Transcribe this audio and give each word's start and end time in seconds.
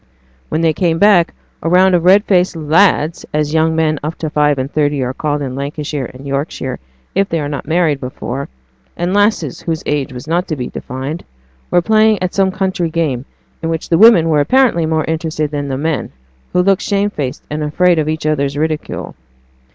When 0.49 0.61
they 0.61 0.73
came 0.73 0.97
back 0.97 1.35
a 1.61 1.69
round 1.69 1.93
of 1.93 2.05
red 2.05 2.23
faced 2.25 2.55
'lads,' 2.55 3.23
as 3.35 3.53
young 3.53 3.75
men 3.75 3.99
up 4.03 4.15
to 4.15 4.31
five 4.31 4.57
and 4.57 4.73
thirty 4.73 5.03
are 5.03 5.13
called 5.13 5.43
in 5.43 5.53
Lancashire 5.53 6.09
and 6.11 6.25
Yorkshire 6.25 6.79
if 7.13 7.29
they 7.29 7.39
are 7.39 7.47
not 7.47 7.67
married 7.67 7.99
before, 7.99 8.49
and 8.97 9.13
lasses, 9.13 9.61
whose 9.61 9.83
age 9.85 10.11
was 10.11 10.27
not 10.27 10.47
to 10.47 10.55
be 10.55 10.69
defined, 10.69 11.23
were 11.69 11.83
playing 11.83 12.19
at 12.19 12.33
some 12.33 12.49
country 12.51 12.89
game, 12.89 13.25
in 13.61 13.69
which 13.69 13.89
the 13.89 13.99
women 13.99 14.27
were 14.29 14.39
apparently 14.39 14.87
more 14.87 15.05
interested 15.05 15.51
than 15.51 15.67
the 15.67 15.77
men, 15.77 16.11
who 16.51 16.63
looked 16.63 16.81
shamefaced, 16.81 17.43
and 17.51 17.61
afraid 17.63 17.99
of 17.99 18.09
each 18.09 18.25
other's 18.25 18.57
ridicule. 18.57 19.13